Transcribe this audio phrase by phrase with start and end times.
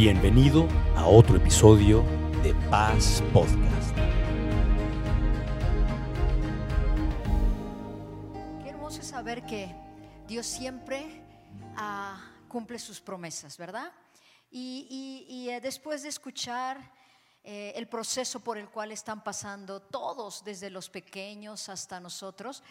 [0.00, 2.02] Bienvenido a otro episodio
[2.42, 3.94] de Paz Podcast.
[8.62, 9.68] Qué hermoso saber que
[10.26, 11.22] Dios siempre
[11.76, 12.18] ah,
[12.48, 13.92] cumple sus promesas, ¿verdad?
[14.50, 16.78] Y, eh, después de escuchar
[17.44, 22.62] eh, el proceso por el cual están pasando todos, desde los pequeños hasta nosotros,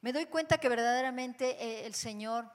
[0.00, 2.50] me doy cuenta que verdaderamente eh, el Señor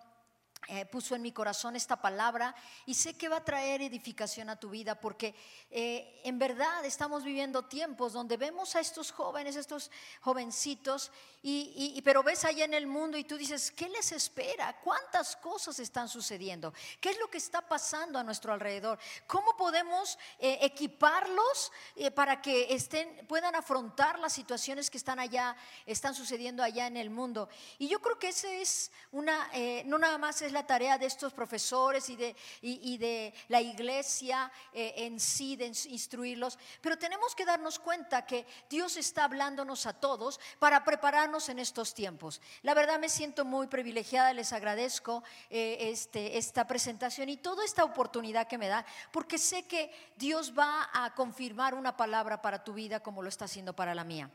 [0.67, 2.55] eh, puso en mi corazón esta palabra
[2.87, 5.35] y sé que va a traer edificación a tu vida porque
[5.69, 9.91] eh, en verdad estamos viviendo tiempos donde vemos a estos jóvenes, estos
[10.21, 11.11] jovencitos,
[11.47, 14.75] y, pero ves allá en el mundo y tú dices, ¿qué les espera?
[14.83, 16.73] ¿Cuántas cosas están sucediendo?
[16.99, 18.97] ¿Qué es lo que está pasando a nuestro alrededor?
[19.27, 21.71] ¿Cómo podemos eh, equiparlos
[22.15, 25.55] para que estén, puedan afrontar las situaciones que están allá,
[25.85, 27.47] están sucediendo allá en el mundo?
[27.77, 29.51] Y yo creo que ese es una,
[29.85, 34.51] no nada más es la tarea de estos profesores y de, y, de la iglesia
[34.73, 39.85] eh, en sí, de ins- instruirlos, pero tenemos que darnos cuenta que Dios está hablándonos
[39.85, 42.41] a todos para prepararnos en estos tiempos.
[42.63, 47.83] La verdad me siento muy privilegiada, les agradezco eh, este, esta presentación y toda esta
[47.83, 52.73] oportunidad que me da, porque sé que Dios va a confirmar una palabra para tu
[52.73, 54.31] vida como lo está haciendo para la mía.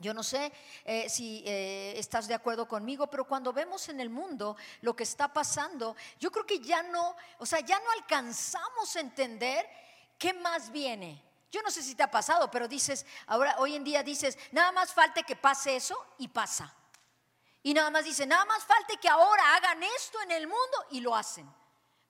[0.00, 0.52] Yo no sé
[0.84, 5.04] eh, si eh, estás de acuerdo conmigo, pero cuando vemos en el mundo lo que
[5.04, 9.66] está pasando, yo creo que ya no, o sea, ya no alcanzamos a entender
[10.18, 11.22] qué más viene.
[11.50, 14.72] Yo no sé si te ha pasado, pero dices, ahora hoy en día dices, nada
[14.72, 16.74] más falte que pase eso y pasa.
[17.62, 21.00] Y nada más dice, nada más falte que ahora hagan esto en el mundo y
[21.00, 21.48] lo hacen.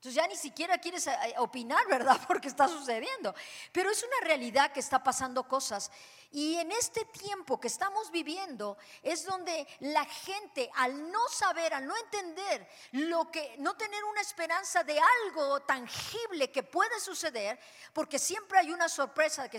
[0.05, 2.19] Entonces ya ni siquiera quieres eh, opinar, ¿verdad?
[2.27, 3.33] Porque está sucediendo.
[3.71, 5.91] Pero es una realidad que está pasando cosas.
[6.31, 11.87] Y en este tiempo que estamos viviendo es donde la gente al no saber, al
[11.87, 17.59] no entender lo que, no tener una esperanza de algo tangible que puede suceder,
[17.93, 19.49] porque siempre hay una sorpresa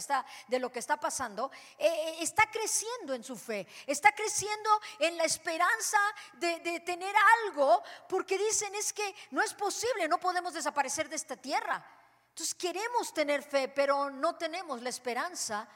[0.48, 5.16] de lo que está pasando, eh, eh, está creciendo en su fe, está creciendo en
[5.16, 5.98] la esperanza
[6.34, 11.16] de, de tener algo, porque dicen es que no es posible, no podemos desaparecer de
[11.16, 11.84] esta tierra.
[12.28, 15.66] Entonces queremos tener fe, pero no tenemos la esperanza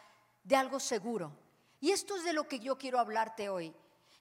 [0.51, 1.31] de algo seguro.
[1.81, 3.73] Y esto es de lo que yo quiero hablarte hoy.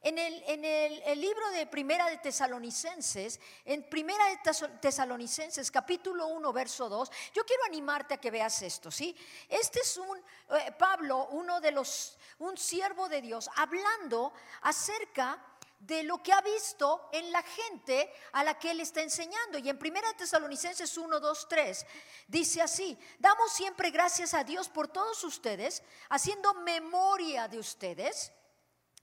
[0.01, 4.37] En el, en el- libro de Primera de Tesalonicenses, en Primera de
[4.79, 9.17] Tesalonicenses, capítulo 1, verso 2, yo quiero animarte a que veas esto, ¿sí?
[9.49, 14.31] Este es un, eh, Pablo, uno de los, un siervo de Dios, hablando
[14.61, 15.43] acerca
[15.79, 19.57] de lo que ha visto en la gente a la que él está enseñando.
[19.57, 21.85] Y en 1 Tesalonicenses 1, 2, 3
[22.27, 28.31] dice así, damos siempre gracias a Dios por todos ustedes, haciendo memoria de ustedes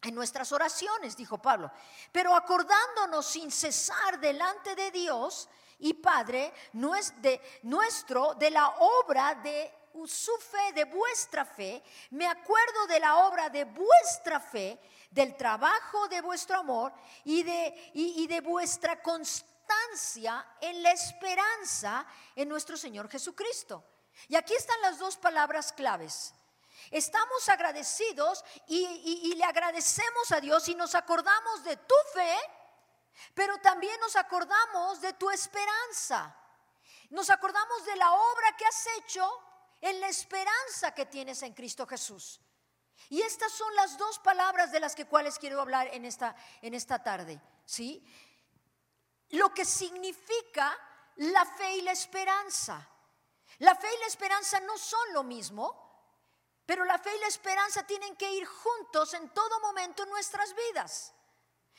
[0.03, 1.73] en nuestras oraciones, dijo Pablo,
[2.13, 5.49] pero acordándonos sin cesar delante de Dios
[5.79, 9.73] y Padre nuestro de la obra de
[10.05, 14.79] su fe, de vuestra fe, me acuerdo de la obra de vuestra fe,
[15.17, 16.93] del trabajo de vuestro amor
[17.25, 22.07] y de, y- de vuestra constancia en la esperanza
[22.37, 23.83] en nuestro Señor Jesucristo.
[24.29, 26.35] Y aquí están las dos palabras claves.
[26.91, 32.37] Estamos agradecidos y le agradecemos a Dios y nos acordamos de tu fe,
[33.33, 36.37] pero también nos acordamos de tu esperanza.
[37.09, 39.27] Nos acordamos de la obra que has hecho
[39.81, 42.39] en la esperanza que tienes en Cristo Jesús.
[43.09, 46.75] Y estas son las dos palabras de las que cuales quiero hablar en esta, en
[46.75, 48.05] esta tarde, ¿sí?
[49.31, 50.77] Lo que significa
[51.17, 52.89] la fe y la esperanza.
[53.59, 55.87] La fe y la esperanza no son lo mismo,
[56.67, 60.55] pero la fe y la esperanza tienen que ir juntos en todo momento en nuestras
[60.55, 61.15] vidas.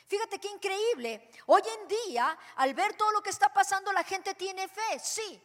[0.08, 1.30] Fíjate qué increíble.
[1.48, 5.44] Hoy en día, al ver todo lo que está pasando, la gente tiene fe, sí.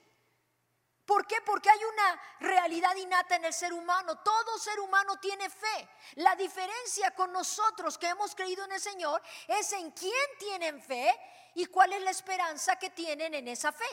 [1.06, 1.40] ¿Por qué?
[1.44, 4.18] Porque hay una realidad innata en el ser humano.
[4.18, 5.88] Todo ser humano tiene fe.
[6.14, 11.12] La diferencia con nosotros que hemos creído en el Señor es en quién tienen fe
[11.54, 13.88] y cuál es la esperanza que tienen en esa fe.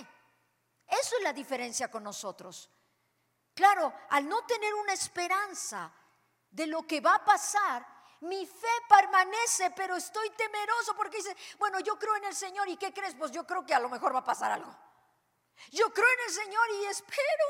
[0.87, 2.69] Eso es la diferencia con nosotros.
[3.55, 5.91] Claro, al no tener una esperanza
[6.49, 7.85] de lo que va a pasar,
[8.21, 12.77] mi fe permanece, pero estoy temeroso porque dice, bueno, yo creo en el Señor y
[12.77, 13.15] ¿qué crees?
[13.15, 14.75] Pues yo creo que a lo mejor va a pasar algo.
[15.71, 17.45] Yo creo en el Señor y espero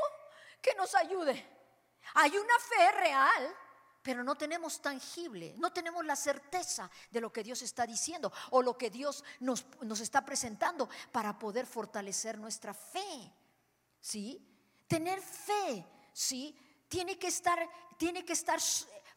[0.61, 1.45] que nos ayude.
[2.15, 3.55] Hay una fe real,
[4.01, 8.61] pero no tenemos tangible, no tenemos la certeza de lo que Dios está diciendo o
[8.61, 13.33] lo que Dios nos, nos está presentando para poder fortalecer nuestra fe.
[14.01, 14.41] ¿Sí?
[14.87, 16.57] Tener fe, ¿sí?
[16.87, 17.59] Tiene que estar,
[17.97, 18.59] tiene que estar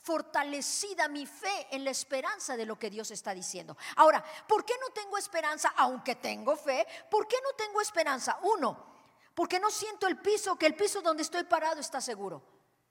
[0.03, 3.77] fortalecida mi fe en la esperanza de lo que Dios está diciendo.
[3.97, 6.87] Ahora, ¿por qué no tengo esperanza aunque tengo fe?
[7.11, 8.39] ¿Por qué no tengo esperanza?
[8.43, 8.91] Uno,
[9.35, 12.43] Porque no siento el piso, que el piso donde estoy parado está seguro.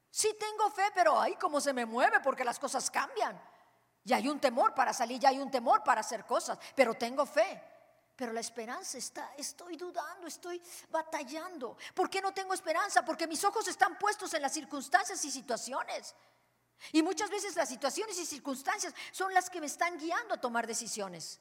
[0.09, 3.39] Sí tengo fe, pero ahí como se me mueve porque las cosas cambian.
[4.03, 7.27] Ya hay un temor para salir, ya hay un temor para hacer cosas, pero tengo
[7.27, 7.61] fe.
[8.15, 11.77] Pero la esperanza está, estoy dudando, estoy batallando.
[11.93, 13.05] ¿Por qué no tengo esperanza?
[13.05, 16.15] Porque mis ojos están puestos en las circunstancias y situaciones.
[16.91, 20.65] Y muchas veces las situaciones y circunstancias son las que me están guiando a tomar
[20.65, 21.39] decisiones.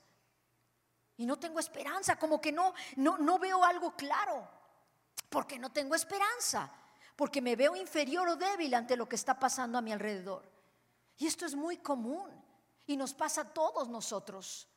[1.17, 4.49] Y no tengo esperanza, como que no, no, no veo algo claro.
[5.29, 6.71] Porque no tengo esperanza.
[7.17, 10.49] Porque me veo inferior o débil ante lo que está pasando a mi alrededor.
[11.19, 12.31] Y esto es muy común.
[12.87, 14.69] Y nos pasa a todos nosotros.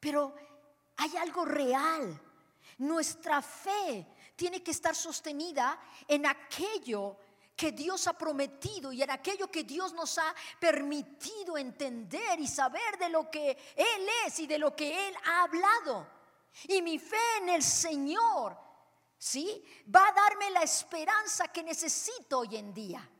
[0.00, 0.34] Pero
[0.96, 2.20] hay algo real.
[2.78, 4.06] Nuestra fe
[4.36, 7.16] tiene que estar sostenida en aquello
[7.56, 12.98] que Dios ha prometido y en aquello que Dios nos ha permitido entender y saber
[12.98, 16.06] de lo que Él es y de lo que Él ha hablado.
[16.64, 18.56] Y mi fe en el Señor,
[19.18, 19.64] ¿sí?
[19.94, 23.10] Va a darme la esperanza que necesito hoy en día.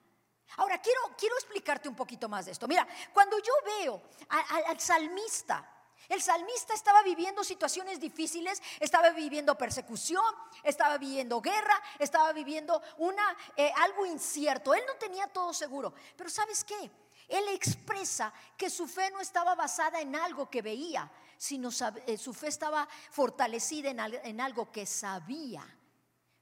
[0.58, 2.68] Ahora, quiero, quiero explicarte un poquito más de esto.
[2.68, 5.75] Mira, cuando yo veo al salmista,
[6.08, 10.24] el salmista estaba viviendo situaciones difíciles, estaba viviendo persecución,
[10.62, 14.74] estaba viviendo guerra, estaba viviendo una, eh, algo incierto.
[14.74, 15.92] Él no tenía todo seguro.
[16.16, 16.90] Pero ¿sabes qué?
[17.28, 21.70] Él expresa que su fe no estaba basada en algo que veía, sino
[22.06, 25.75] eh, su fe estaba fortalecida en algo que sabía.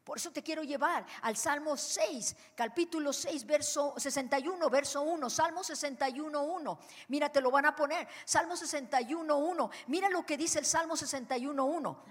[0.04, 5.64] Por eso te quiero llevar al Salmo 6, capítulo 6, verso 61, verso 1, Salmo
[5.64, 6.78] 61, 1.
[7.08, 8.06] Mira, te lo van a poner.
[8.26, 9.70] Salmo 61, 1.
[9.86, 12.04] Mira lo que dice el Salmo 61, 1.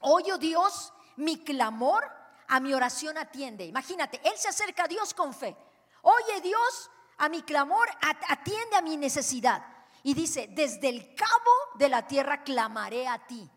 [0.00, 2.04] Oye oh Dios, mi clamor
[2.46, 3.64] a mi oración atiende.
[3.64, 5.56] Imagínate, él se acerca a Dios con fe.
[6.02, 7.88] Oye Dios, a mi clamor
[8.28, 9.66] atiende a mi necesidad.
[10.04, 13.50] Y dice, desde el cabo de la tierra clamaré a ti.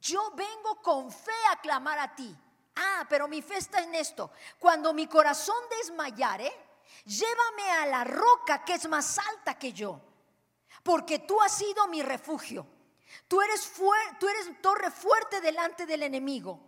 [0.00, 2.34] Yo vengo con fe a clamar a ti.
[2.76, 4.30] Ah, pero mi fe está en esto.
[4.58, 6.52] Cuando mi corazón desmayare,
[7.04, 10.00] llévame a la roca que es más alta que yo,
[10.82, 12.66] porque tú has sido mi refugio.
[13.28, 13.72] Tú eres,
[14.18, 16.60] tú eres torre fuerte delante del enemigo.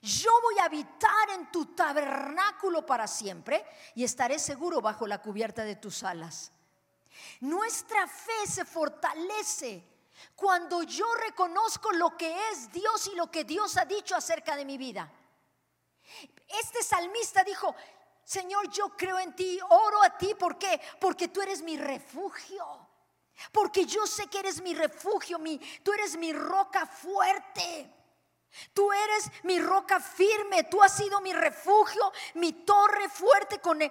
[0.00, 3.64] Yo voy a habitar en tu tabernáculo para siempre
[3.96, 6.52] y estaré seguro bajo la cubierta de tus alas.
[7.40, 9.84] Nuestra fe se fortalece
[10.36, 14.64] cuando yo reconozco lo que es Dios y lo que Dios ha dicho acerca de
[14.64, 15.10] mi vida.
[16.48, 17.74] Este salmista dijo,
[18.24, 20.80] Señor, yo creo en ti, oro a ti, ¿por qué?
[21.00, 22.64] Porque tú eres mi refugio.
[23.52, 27.94] Porque yo sé que eres mi refugio, mi, tú eres mi roca fuerte.
[28.72, 33.90] Tú eres mi roca firme, tú has sido mi refugio, mi torre fuerte con, eh,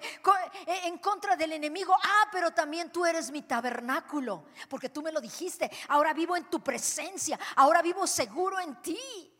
[0.84, 1.94] en contra del enemigo.
[2.02, 5.70] Ah, pero también tú eres mi tabernáculo, porque tú me lo dijiste.
[5.88, 9.37] Ahora vivo en tu presencia, ahora vivo seguro en ti.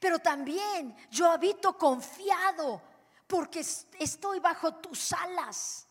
[0.00, 2.82] Pero también yo habito confiado
[3.26, 3.60] porque
[3.98, 5.86] estoy bajo tus alas.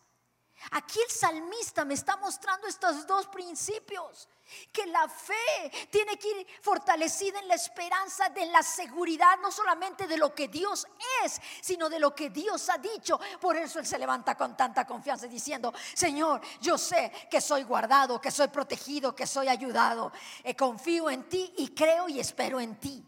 [0.72, 4.28] Aquí el salmista me está mostrando estos dos principios.
[4.72, 10.06] Que la fe tiene que ir fortalecida en la esperanza de la seguridad, no solamente
[10.06, 10.86] de lo que Dios
[11.24, 13.18] es, sino de lo que Dios ha dicho.
[13.40, 18.20] Por eso Él se levanta con tanta confianza diciendo, Señor, yo sé que soy guardado,
[18.20, 20.12] que soy protegido, que soy ayudado.
[20.44, 23.04] Eh, confío en ti y creo y espero en ti.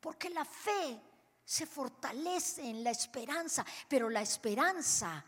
[0.00, 1.00] Porque la fe
[1.44, 5.24] se fortalece en la esperanza, pero la esperanza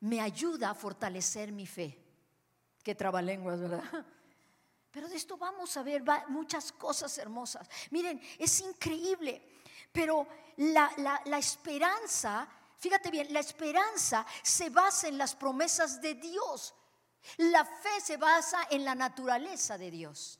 [0.00, 1.96] me ayuda a fortalecer mi fe.
[2.82, 4.06] Qué trabalenguas, ¿verdad?
[4.90, 7.68] Pero de esto vamos a ver muchas cosas hermosas.
[7.90, 9.40] Miren, es increíble,
[9.92, 10.90] pero la,
[11.26, 16.74] la esperanza, fíjate bien, la esperanza se basa en las promesas de Dios.
[17.36, 20.39] La fe se basa en la naturaleza de Dios.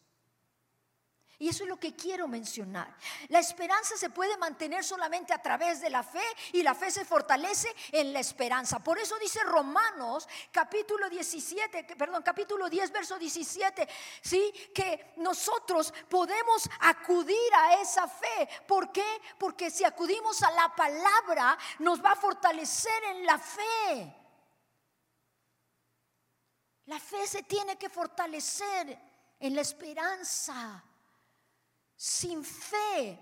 [1.40, 2.94] Y eso es lo que quiero mencionar.
[3.28, 7.06] La esperanza se puede mantener solamente a través de la fe y la fe se
[7.06, 8.78] fortalece en la esperanza.
[8.80, 13.88] Por eso dice Romanos capítulo 17, perdón, capítulo 10 verso 17,
[14.20, 14.52] ¿sí?
[14.75, 18.47] Que nosotros podemos acudir a esa fe.
[18.66, 19.23] ¿Por qué?
[19.38, 24.16] Porque si acudimos a la palabra nos va a fortalecer en la fe.
[26.85, 28.99] La fe se tiene que fortalecer
[29.38, 30.85] en la esperanza.
[32.00, 33.21] Sin fe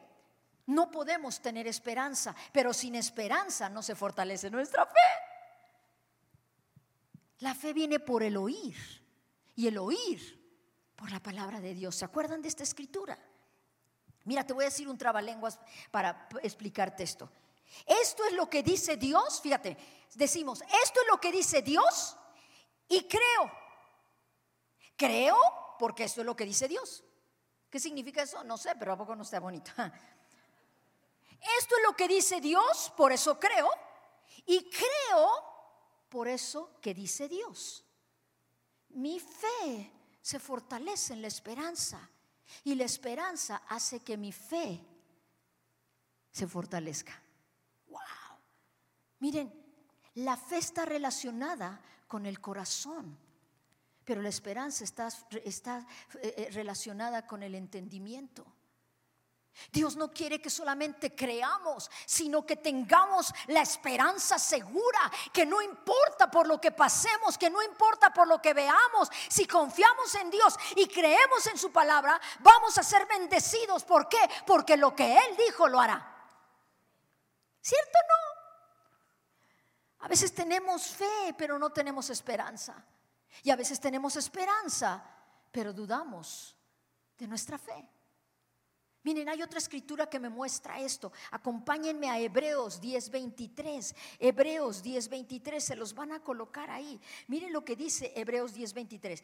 [0.67, 5.01] no podemos tener esperanza, pero sin esperanza no se fortalece nuestra fe.
[7.41, 8.77] La fe viene por el oír
[9.57, 11.97] y el oír por la palabra de Dios.
[11.97, 13.19] ¿Se acuerdan de esta escritura?
[14.27, 15.59] Mira, te voy a decir un trabalenguas
[15.91, 17.33] para explicarte esto.
[17.85, 19.77] Esto es lo que dice Dios, fíjate,
[20.15, 22.17] decimos, esto es lo que dice Dios
[22.87, 23.51] y creo.
[24.97, 25.37] Creo
[25.81, 27.03] porque esto es lo que dice Dios.
[27.71, 28.43] ¿Qué significa eso?
[28.45, 29.71] No sé, pero a poco no está bonito.
[31.59, 33.71] Esto es lo que dice Dios, por eso creo.
[34.47, 35.29] Y creo
[36.09, 37.85] por eso que dice Dios.
[38.91, 42.11] Mi fe se fortalece en la esperanza.
[42.65, 44.81] Y la esperanza hace que mi fe
[46.31, 47.21] se fortalezca.
[47.89, 48.01] ¡Wow!
[49.21, 49.53] Miren,
[50.15, 53.19] la fe está relacionada con el corazón,
[54.09, 55.11] pero la esperanza está,
[55.45, 55.87] está
[56.23, 58.47] eh, eh, relacionada con el entendimiento.
[59.71, 66.31] Dios no quiere que solamente creamos, sino que tengamos la esperanza segura, que no importa
[66.31, 70.57] por lo que pasemos, que no importa por lo que veamos, si confiamos en Dios
[70.77, 73.85] y creemos en su palabra, vamos a ser bendecidos.
[73.85, 74.31] ¿Por qué?
[74.47, 76.17] Porque lo que Él dijo lo hará.
[77.61, 78.09] ¿Cierto o
[79.99, 80.07] no?
[80.07, 82.83] A veces tenemos fe, pero no tenemos esperanza.
[83.43, 85.05] Y a veces tenemos esperanza,
[85.51, 86.57] pero dudamos
[87.17, 87.89] de nuestra fe.
[89.05, 91.13] Miren, hay otra escritura que me muestra esto.
[91.31, 93.95] Acompáñenme a Hebreos 10:23.
[94.19, 97.01] Hebreos 10:23 se los van a colocar ahí.
[97.27, 99.23] Miren lo que dice Hebreos 10:23.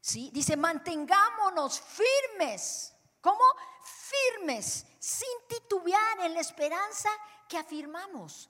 [0.00, 0.30] ¿Sí?
[0.32, 2.94] Dice, mantengámonos firmes.
[3.20, 3.42] ¿Cómo?
[3.82, 7.10] Firmes, sin titubear en la esperanza
[7.48, 8.48] que afirmamos.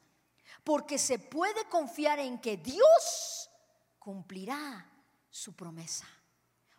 [0.62, 3.47] Porque se puede confiar en que Dios
[4.08, 4.90] cumplirá
[5.28, 6.08] su promesa.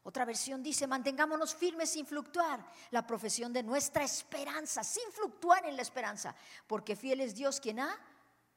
[0.02, 5.76] Otra versión dice, mantengámonos firmes sin fluctuar la profesión de nuestra esperanza, sin fluctuar en
[5.76, 7.96] la esperanza, porque fiel es Dios quien ha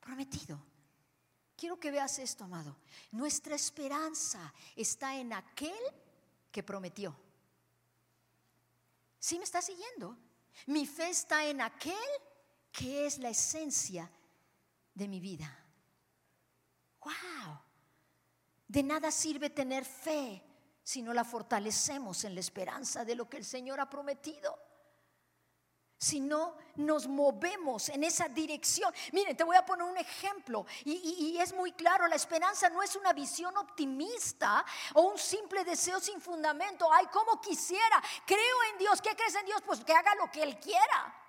[0.01, 0.59] prometido.
[1.55, 2.79] Quiero que veas esto, amado.
[3.11, 5.85] Nuestra esperanza está en aquel
[6.51, 7.15] que prometió.
[9.19, 10.17] ¿Sí me está siguiendo?
[10.65, 12.09] Mi fe está en aquel
[12.73, 14.11] que es la esencia
[14.95, 15.59] de mi vida.
[17.03, 17.72] ¡Wow!
[18.73, 20.43] De nada sirve tener fe
[20.83, 24.59] si no la fortalecemos en la esperanza de lo que el Señor ha prometido.
[25.99, 28.91] Si no nos movemos en esa dirección.
[29.13, 32.97] Miren, te voy a poner un ejemplo y, es muy claro, la esperanza no es
[32.97, 34.65] una visión optimista
[34.95, 36.91] o un simple deseo sin fundamento.
[36.91, 39.03] Ay, como quisiera, creo en Dios.
[39.03, 39.61] ¿Qué crees en Dios?
[39.67, 41.22] Pues que haga lo que Él quiera.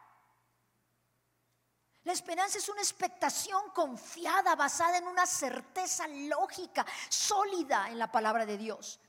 [2.03, 8.45] La esperanza es una expectación confiada, basada en una certeza lógica, sólida en la palabra
[8.45, 8.99] de Dios.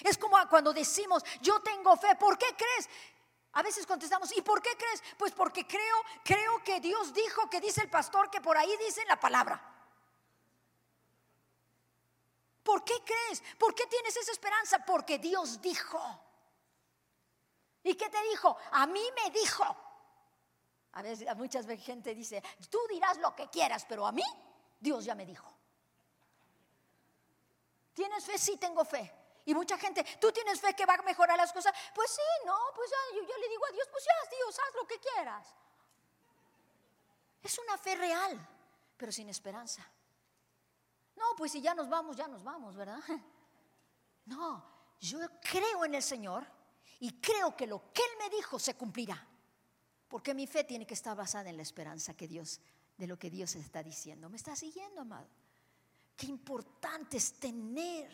[0.00, 2.88] Es como cuando decimos, yo tengo fe, ¿por qué crees?
[3.52, 5.02] A veces contestamos, ¿y por qué crees?
[5.18, 9.04] Pues porque creo, creo que Dios dijo, que dice el pastor, que por ahí dice
[9.06, 9.60] la palabra.
[12.62, 13.42] ¿Por qué crees?
[13.58, 14.78] ¿Por qué tienes esa esperanza?
[14.84, 16.00] Porque Dios dijo.
[17.82, 18.56] ¿Y qué te dijo?
[18.72, 19.87] A mí me dijo.
[20.92, 24.24] A veces, muchas veces gente dice, tú dirás lo que quieras, pero a mí
[24.80, 25.52] Dios ya me dijo.
[27.94, 28.38] ¿Tienes fe?
[28.38, 29.12] Sí, tengo fe.
[29.44, 31.74] Y mucha gente, ¿tú tienes fe que va a mejorar las cosas?
[31.94, 34.86] Pues sí, no, pues ya, yo, le digo a Dios, pues ya, Dios, haz lo
[34.86, 35.54] que quieras.
[37.42, 38.38] Es una fe real,
[38.96, 39.90] pero sin esperanza.
[41.16, 43.00] No, pues si ya nos vamos, ya nos vamos, ¿verdad?
[44.26, 44.62] No,
[45.00, 46.46] yo creo en el Señor
[47.00, 49.26] y creo que lo que Él me dijo se cumplirá.
[50.08, 52.60] Porque mi fe tiene que estar basada en la esperanza que Dios,
[52.96, 54.28] de lo que Dios está diciendo.
[54.28, 55.28] ¿Me está siguiendo, amado?
[56.16, 58.10] Qué importante es tener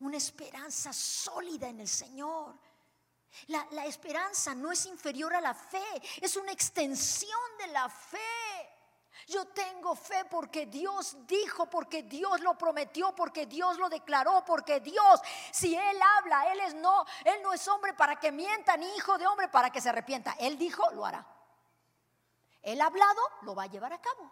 [0.00, 2.54] una esperanza sólida en el Señor.
[3.48, 5.84] La, la, esperanza no es inferior a la fe,
[6.22, 8.65] es una extensión de la fe.
[9.26, 14.80] Yo tengo fe porque Dios dijo, porque Dios lo prometió, porque Dios lo declaró, porque
[14.80, 15.20] Dios,
[15.52, 19.18] si Él habla, Él es no, Él no es hombre para que mienta, ni hijo
[19.18, 20.36] de hombre para que se arrepienta.
[20.38, 21.26] Él dijo, lo hará.
[22.62, 24.30] Él ha hablado, lo va a llevar a cabo.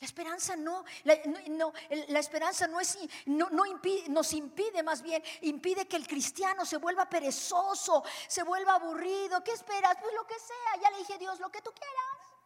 [0.00, 1.14] La esperanza no, la,
[1.48, 1.74] no,
[2.08, 6.64] la esperanza no, es, no, no impide, nos impide, más bien, impide que el cristiano
[6.64, 9.44] se vuelva perezoso, se vuelva aburrido.
[9.44, 9.98] ¿Qué esperas?
[10.00, 12.39] Pues lo que sea, ya le dije Dios, lo que tú quieras.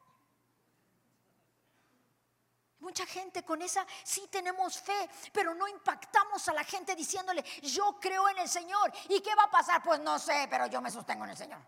[2.84, 7.98] Mucha gente con esa sí tenemos fe, pero no impactamos a la gente diciéndole, yo
[7.98, 8.92] creo en el Señor.
[9.08, 9.82] ¿Y qué va a pasar?
[9.82, 11.60] Pues no sé, pero yo me sostengo en el Señor.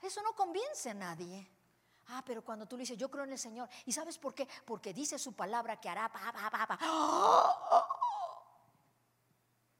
[0.00, 1.50] Eso no convence a nadie.
[2.10, 4.46] Ah, pero cuando tú le dices, yo creo en el Señor, ¿y sabes por qué?
[4.64, 6.08] Porque dice su palabra que hará,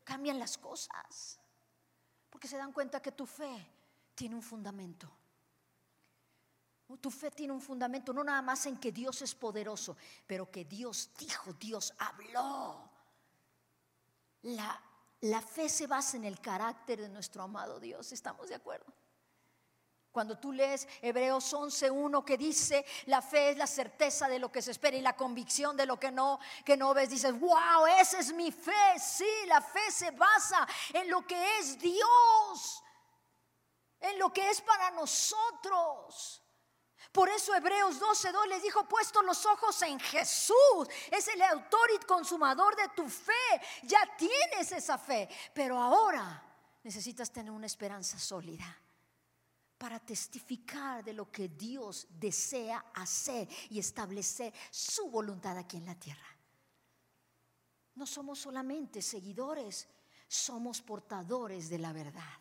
[0.03, 1.39] Cambian las cosas.
[2.29, 3.65] Porque se dan cuenta que tu fe
[4.17, 5.09] tiene un fundamento.
[7.01, 9.97] Tu fe tiene un fundamento no nada más en que Dios es poderoso,
[10.27, 12.91] pero que Dios dijo, Dios habló.
[14.43, 14.81] La,
[15.21, 18.93] la fe se basa en el carácter de nuestro amado Dios, ¿estamos de acuerdo?
[20.13, 24.61] Cuando tú lees Hebreos 11.1 que dice, la fe es la certeza de lo que
[24.61, 28.19] se espera y la convicción de lo que no, que no ves, dices, wow, esa
[28.19, 28.99] es mi fe.
[29.01, 32.85] Sí, la fe se basa en lo que es Dios,
[34.01, 36.42] en lo que es para nosotros.
[37.11, 42.06] Por eso Hebreos 12.2 les dijo, puesto los ojos en Jesús, es el autor y
[42.06, 46.42] consumador de tu fe, ya tienes esa fe, pero ahora
[46.85, 48.78] necesitas tener una esperanza sólida
[49.76, 55.97] para testificar de lo que Dios desea hacer y establecer su voluntad aquí en la
[55.97, 56.26] tierra.
[57.97, 59.88] No somos solamente seguidores,
[60.28, 62.38] somos portadores de la verdad.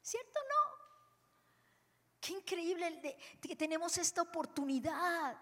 [0.00, 0.63] ¿Cierto o no?
[2.24, 5.36] Qué increíble que tenemos esta oportunidad.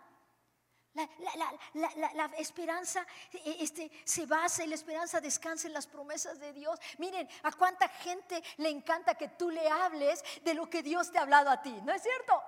[0.95, 6.81] La, esperanza e, este, se basa y la esperanza descansa en las promesas de Dios.
[6.99, 11.19] Miren, a cuánta gente le encanta que tú le hables de lo que Dios te
[11.19, 12.43] ha hablado a ti, ¿no es cierto?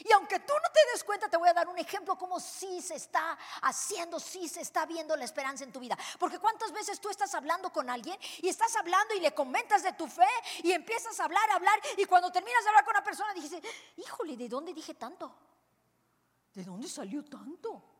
[0.00, 2.80] Y aunque tú no te des cuenta, te voy a dar un ejemplo como sí
[2.80, 5.96] se está haciendo, sí se está viendo la esperanza en tu vida.
[6.18, 9.92] Porque cuántas veces tú estás hablando con alguien y estás hablando y le comentas de
[9.92, 10.28] tu fe
[10.62, 13.60] y empiezas a hablar, a hablar y cuando terminas de hablar con una persona dices,
[13.96, 15.34] híjole, ¿de dónde dije tanto?
[16.54, 17.97] ¿De dónde salió tanto?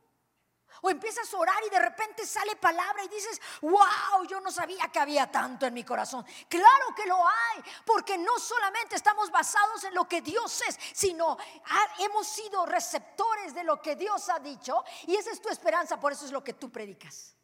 [0.82, 4.88] O empiezas a orar y de repente sale palabra y dices, wow, yo no sabía
[4.88, 6.24] que había tanto en mi corazón.
[6.48, 11.36] Claro que lo hay, porque no solamente estamos basados en lo que Dios es, sino
[11.98, 16.12] hemos sido receptores de lo que Dios ha dicho y esa es tu esperanza, por
[16.12, 17.34] eso es lo que tú predicas.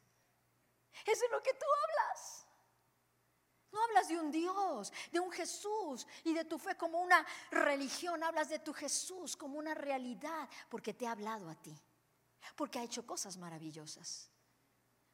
[1.05, 2.47] Eso es lo que tú hablas.
[3.73, 8.23] No hablas de un Dios, de un Jesús y de tu fe como una religión,
[8.23, 11.77] hablas de tu Jesús como una realidad, porque te ha hablado a ti
[12.57, 14.31] porque ha hecho cosas maravillosas,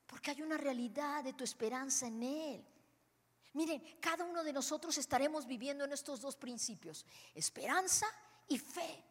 [0.07, 2.67] porque hay una realidad de tu esperanza en Él.
[3.53, 8.07] Miren, cada uno de nosotros estaremos viviendo en estos dos principios, esperanza
[8.49, 9.05] y fe.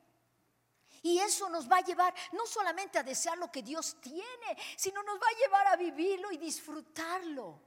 [1.01, 5.01] Y eso nos va a llevar no solamente a desear lo que Dios tiene, sino
[5.03, 7.61] nos va a llevar a vivirlo y disfrutarlo.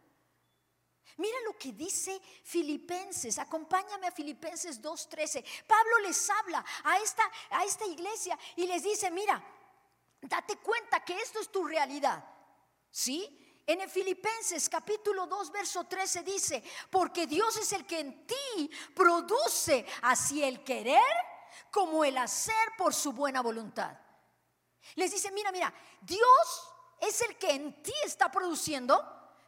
[1.19, 5.45] Mira lo que dice Filipenses, acompáñame a Filipenses 2.13.
[5.67, 9.43] Pablo les habla a esta, a esta iglesia y les dice, mira,
[10.23, 12.25] Date cuenta que esto es tu realidad.
[12.91, 13.39] ¿Sí?
[13.67, 18.71] En el Filipenses capítulo 2 verso 13 dice, porque Dios es el que en ti
[18.95, 21.01] produce así el querer
[21.71, 23.97] como el hacer por su buena voluntad.
[24.97, 26.69] Les dice, mira, mira, Dios
[27.01, 29.01] es el que en ti está produciendo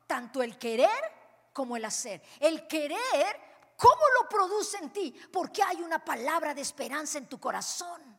[0.06, 2.22] tanto el querer como el hacer.
[2.40, 3.40] El querer,
[3.76, 5.14] ¿cómo lo produce en ti?
[5.32, 8.13] Porque hay una palabra de esperanza en tu corazón.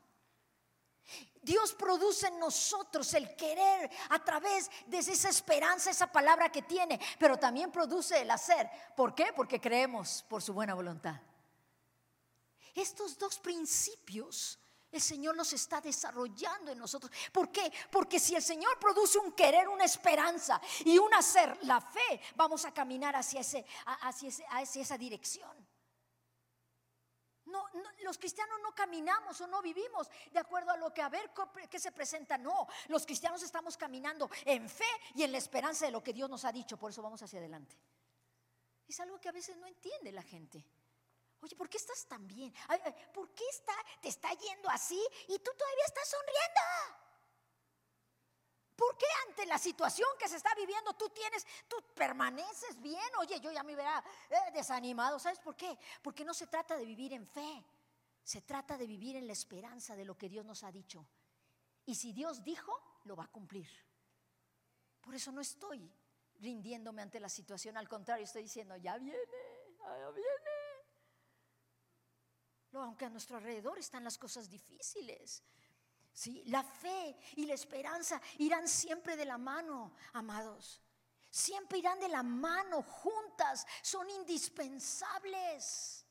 [1.46, 7.00] Dios produce en nosotros el querer a través de esa esperanza, esa palabra que tiene,
[7.20, 8.68] pero también produce el hacer.
[8.96, 9.32] ¿Por qué?
[9.36, 11.22] Porque creemos por su buena voluntad.
[12.74, 14.60] Estos dos principios
[14.92, 17.12] el Señor los está desarrollando en nosotros.
[17.32, 17.72] ¿Por qué?
[17.92, 22.64] Porque si el Señor produce un querer, una esperanza y un hacer, la fe, vamos
[22.64, 25.75] a caminar hacia, ese, hacia, hacia esa dirección
[28.04, 31.32] los cristianos no caminamos o no vivimos de acuerdo a lo que a ver
[31.70, 32.38] qué se presenta.
[32.38, 36.30] No, los cristianos estamos caminando en fe y en la esperanza de lo que Dios
[36.30, 36.78] nos ha dicho.
[36.78, 37.78] Por eso vamos hacia adelante.
[38.88, 40.64] Es algo que a veces no entiende la gente.
[41.42, 42.54] Oye, ¿por qué estás tan bien?
[43.14, 43.46] ¿Por qué
[44.02, 47.05] te está yendo así y tú todavía estás sonriendo?
[48.76, 53.16] ¿Por qué ante la situación que se está viviendo tú tienes, tú permaneces bien?
[53.20, 55.18] Oye, yo ya me hubiera eh, desanimado.
[55.18, 55.78] ¿Sabes por qué?
[56.02, 57.64] Porque no se trata de vivir en fe.
[58.24, 61.08] Se trata de vivir en la esperanza de lo que Dios nos ha dicho.
[61.86, 63.70] Y si Dios dijo, lo va a cumplir.
[65.02, 65.90] Por eso no estoy
[66.40, 67.78] rindiéndome ante la situación.
[67.78, 69.20] Al contrario, estoy diciendo, ya viene,
[69.80, 70.56] ya viene.
[72.74, 75.44] Aunque a nuestro alrededor están las cosas difíciles.
[76.16, 76.42] ¿Sí?
[76.46, 80.82] La fe y la esperanza irán siempre de la mano, amados.
[81.30, 86.06] Siempre irán de la mano, juntas, son indispensables.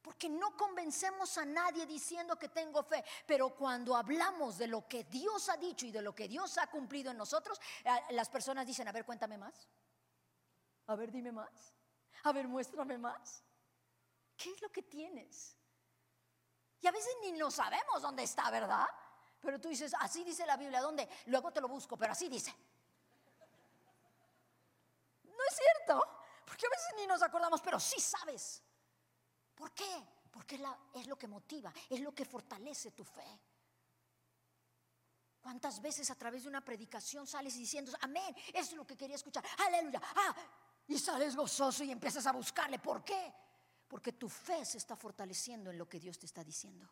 [0.00, 5.04] Porque no convencemos a nadie diciendo que tengo fe, pero cuando hablamos de lo que
[5.04, 8.66] Dios ha dicho y de lo que Dios ha cumplido en nosotros, eh, las personas
[8.66, 9.68] dicen, a ver, cuéntame más.
[10.86, 11.74] A ver, dime más.
[12.22, 13.42] A ver, muéstrame más.
[14.36, 15.55] ¿Qué es lo que tienes?
[16.80, 18.86] Y a veces ni lo sabemos dónde está, ¿verdad?
[19.40, 21.08] Pero tú dices, así dice la Biblia, ¿dónde?
[21.26, 22.54] Luego te lo busco, pero así dice.
[25.24, 26.02] No es cierto,
[26.44, 28.62] porque a veces ni nos acordamos, pero sí sabes.
[29.54, 30.06] ¿Por qué?
[30.30, 30.60] Porque
[30.94, 33.40] es lo que motiva, es lo que fortalece tu fe.
[35.40, 39.14] ¿Cuántas veces a través de una predicación sales diciendo, amén, eso es lo que quería
[39.14, 40.34] escuchar, aleluya, ah,
[40.88, 43.32] y sales gozoso y empiezas a buscarle, ¿por qué?
[43.88, 46.88] Porque tu fe se está fortaleciendo en lo que Dios te está diciendo.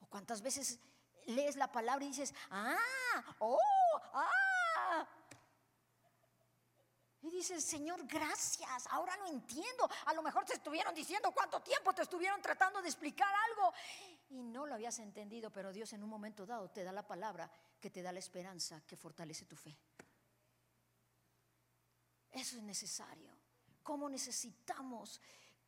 [0.00, 0.78] ¿O cuántas veces
[1.26, 2.76] lees la palabra y dices, ah,
[3.38, 3.58] oh,
[4.12, 5.08] ah?
[7.24, 9.88] Y dices, Señor, gracias, ahora lo entiendo.
[10.04, 13.72] A lo mejor te estuvieron diciendo cuánto tiempo te estuvieron tratando de explicar algo.
[14.28, 17.50] y no lo habías entendido, pero Dios en un momento dado te da la palabra
[17.80, 19.74] que te da la esperanza, que fortalece tu fe.
[22.30, 23.33] Eso es necesario.
[23.84, 25.20] ¿Cómo necesitamos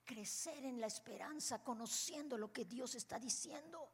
[0.05, 3.93] crecer en la esperanza, conociendo lo que Dios está diciendo?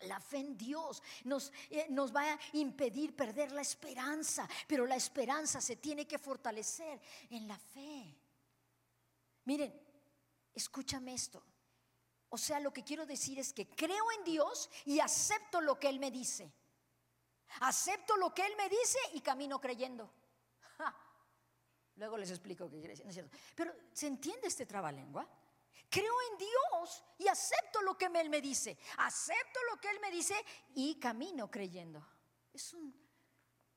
[0.00, 4.96] La fe en Dios nos, eh, nos, va a impedir perder la esperanza, pero la
[4.96, 7.00] esperanza se tiene que fortalecer
[7.30, 8.14] en la fe.
[9.46, 9.72] Miren,
[10.54, 11.42] escúchame esto.
[12.28, 15.88] O sea, lo que quiero decir es que creo en Dios y acepto lo que
[15.88, 16.52] Él me dice.
[17.60, 20.12] Acepto lo que Él me dice y camino creyendo.
[22.00, 23.30] Luego les explico qué quiere decir.
[23.54, 25.28] Pero ¿se entiende este trabalengua?
[25.90, 28.78] Creo en Dios y acepto lo que Él me dice.
[28.96, 30.34] Acepto lo que Él me dice
[30.74, 32.02] y camino creyendo.
[32.54, 32.94] Es, un,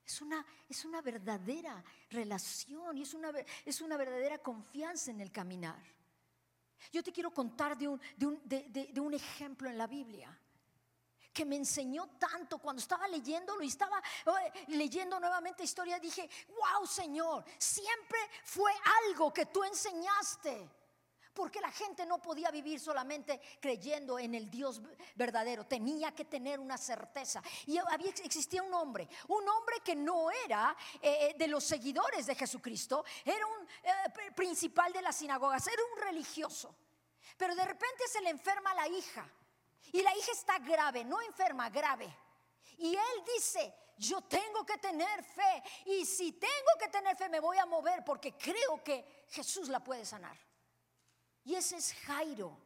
[0.05, 3.33] es, una, es una verdadera relación y es una,
[3.65, 5.83] es una verdadera confianza en el caminar.
[6.93, 10.39] Yo te quiero contar de un, de un, ejemplo en la Biblia
[11.33, 16.85] que me enseñó tanto cuando estaba leyéndolo y estaba eh, leyendo nuevamente historia, dije, wow
[16.85, 18.71] Señor, siempre fue
[19.07, 20.69] algo que tú enseñaste.
[21.33, 24.79] Porque la gente no podía vivir solamente creyendo en el Dios
[25.15, 27.41] verdadero, tenía que tener una certeza.
[27.65, 32.27] Y había, existía un hombre, un hombre que no era eh, eh, de los seguidores
[32.27, 33.67] de Jesucristo, era un
[34.35, 36.75] principal de las sinagogas, era un religioso.
[37.35, 39.27] Pero de repente se le enferma la hija.
[39.91, 42.15] Y la hija está grave, no enferma, grave.
[42.77, 45.63] Y él dice, yo tengo que tener fe.
[45.85, 49.83] Y si tengo que tener fe, me voy a mover porque creo que Jesús la
[49.83, 50.37] puede sanar.
[51.43, 52.57] Y ese es Jairo.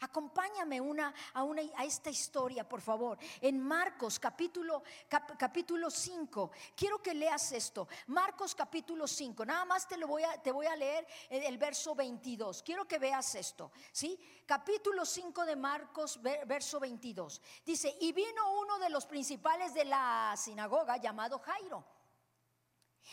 [0.00, 3.18] Acompáñame una, a, esta historia, por favor.
[3.40, 6.52] En Marcos capítulo, capítulo 5.
[6.76, 7.88] Quiero que leas esto.
[8.06, 9.44] Marcos capítulo 5.
[9.44, 12.62] Nada más te, lo voy a, te voy a leer el, el, verso 22.
[12.62, 13.72] Quiero que veas esto.
[13.90, 14.18] ¿sí?
[14.46, 17.42] Capítulo 5 de Marcos, verso 22.
[17.64, 21.84] Dice, y vino uno de los principales de la sinagoga llamado Jairo.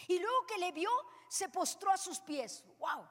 [0.08, 0.92] Y luego que le vio,
[1.30, 2.64] se postró a sus pies.
[2.78, 3.08] ¡Wow!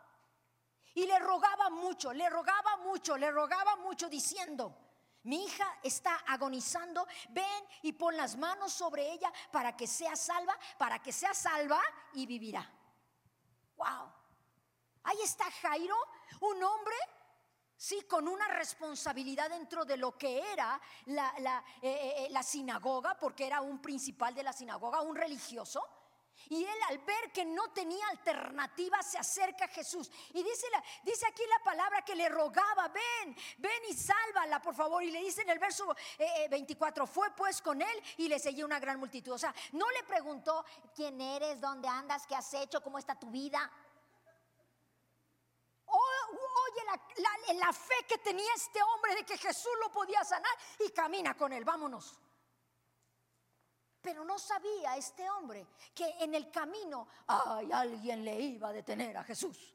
[0.95, 4.77] Y le rogaba mucho, le rogaba mucho, le rogaba mucho diciendo,
[5.25, 10.57] mi hija está agonizando, ven y pon las manos sobre ella para que sea salva,
[10.79, 11.81] para que sea salva
[12.13, 12.71] y vivirá.
[13.77, 14.13] Wow.
[15.05, 15.97] Ahí está Jairo,
[16.41, 16.97] un hombre,
[17.77, 22.43] sí, con una responsabilidad dentro de lo que era la, la, eh, eh, eh, la
[22.43, 25.85] sinagoga, porque era un principal de la sinagoga, un religioso
[26.49, 30.11] y él al ver que no tenía alternativa se acerca a Jesús.
[30.33, 30.67] Y dice,
[31.03, 35.03] dice aquí la palabra que le rogaba, ven, ven y sálvala, por favor.
[35.03, 35.95] Y le dice en el verso
[36.51, 39.33] 24, eh, eh, fue pues con él y le seguía una gran multitud.
[39.33, 43.31] O sea, no le preguntó quién eres, dónde andas, qué has hecho, cómo está tu
[43.31, 43.71] vida.
[45.87, 50.91] Oye la, la fe que tenía este hombre de que Jesús lo podía sanar y
[50.91, 52.19] camina con él, vámonos.
[54.05, 59.17] Pero no sabía este hombre que en el camino ay, alguien le iba a detener
[59.17, 59.75] a Jesús.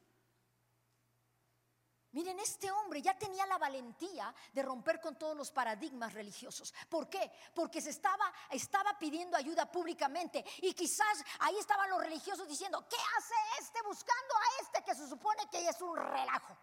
[2.11, 6.75] Miren, este hombre ya tenía la valentía de romper con todos los paradigmas religiosos.
[6.87, 7.31] ¿Por qué?
[7.55, 12.97] Porque se estaba, estaba pidiendo ayuda públicamente y quizás ahí estaban los religiosos diciendo, ¿qué
[13.17, 16.55] hace este buscando a este que se supone que es un relajo?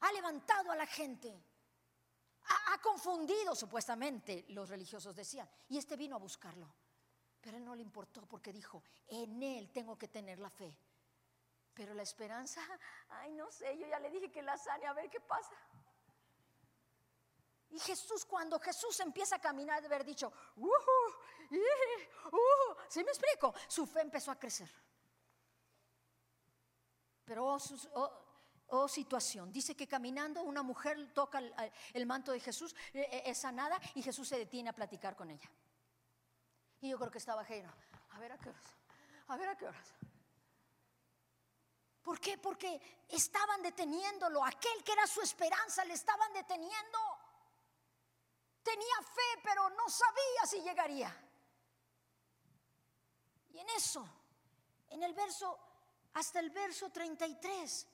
[0.00, 1.40] Ha levantado a la gente
[2.46, 6.68] ha, confundido supuestamente, los religiosos decían, y este vino a buscarlo.
[7.40, 10.76] Pero él no le importó porque dijo, en él tengo que tener la fe.
[11.74, 12.60] Pero la esperanza,
[13.08, 15.56] ay, no sé, yo ya le dije que la sane, a ver qué pasa.
[17.70, 23.54] Y Jesús, cuando Jesús empieza a caminar, de haber dicho, uh, uh, ¿sí me explico?
[23.68, 24.68] Su fe empezó a crecer.
[27.24, 28.29] Pero oh, sus, oh,
[28.72, 29.52] Oh, situación.
[29.52, 31.40] Dice que caminando una mujer toca
[31.92, 35.28] el, manto de Jesús, eh, eh, es sanada y Jesús se detiene a platicar con
[35.28, 35.50] ella.
[36.80, 37.72] Y yo creo que estaba ajeno.
[38.10, 38.64] A ver a qué horas.
[39.26, 39.94] A ver a qué horas.
[42.02, 42.38] ¿Por qué?
[42.38, 44.44] Porque estaban deteniéndolo.
[44.44, 46.98] Aquel que era su esperanza le estaban deteniendo.
[48.62, 51.14] Tenía fe, pero no sabía si llegaría.
[53.50, 54.08] Y en eso,
[54.90, 55.58] en el verso,
[56.14, 57.86] hasta el verso 33,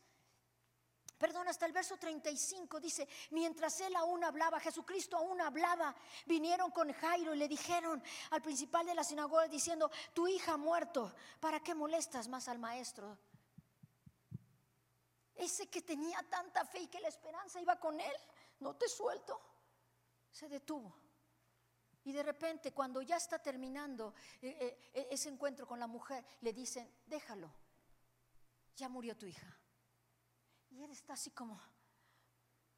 [1.19, 5.95] Perdón, hasta el verso 35 dice, mientras él aún hablaba, Jesucristo aún hablaba,
[6.27, 10.57] vinieron con Jairo y le dijeron al principal de la sinagoga diciendo, tu hija ha
[10.59, 13.19] muerto, ¿para qué molestas más al maestro?
[15.35, 18.17] Ese que tenía tanta fe y que la esperanza iba con él,
[18.61, 19.41] no te suelto,
[20.31, 20.95] se detuvo.
[22.05, 26.53] Y de repente, cuando ya está terminando eh, eh, ese encuentro con la mujer, le
[26.53, 27.51] dicen, déjalo,
[28.77, 29.59] ya murió tu hija.
[30.77, 31.59] Y él está así como,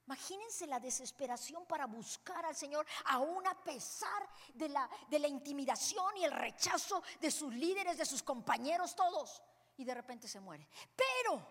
[0.06, 6.16] Imagínense la desesperación para buscar al Señor, aún a pesar de la, de la intimidación
[6.16, 9.42] y el rechazo de sus líderes, de sus compañeros, todos.
[9.76, 10.66] Y de repente se muere.
[10.96, 11.46] Pero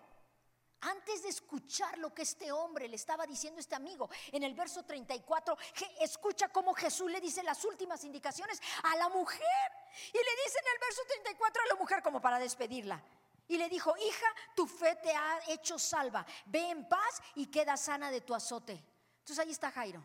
[0.80, 4.82] antes de escuchar lo que este hombre le estaba diciendo este amigo, en el verso
[4.84, 5.56] 34,
[6.00, 9.70] escucha cómo Jesús le dice las últimas indicaciones a la mujer.
[10.08, 13.00] Y le dice en el verso 34 a la mujer como para despedirla.
[13.48, 16.24] Y le dijo, hija, tu fe te ha hecho salva.
[16.46, 18.72] Ve en paz y queda sana de tu azote.
[19.20, 20.04] Entonces ahí está Jairo.